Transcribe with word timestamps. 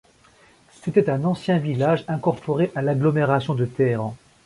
C'était 0.81 1.11
un 1.11 1.23
ancien 1.25 1.59
village 1.59 2.05
incorporé 2.07 2.71
à 2.73 2.81
l'agglomération 2.81 3.53
de 3.53 3.65
Téhéran. 3.65 4.15